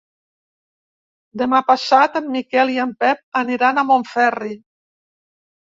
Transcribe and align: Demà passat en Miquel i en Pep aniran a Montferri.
Demà 1.41 1.59
passat 1.67 2.17
en 2.21 2.33
Miquel 2.37 2.73
i 2.77 2.79
en 2.87 2.97
Pep 3.05 3.23
aniran 3.45 3.77
a 3.77 3.87
Montferri. 3.93 4.53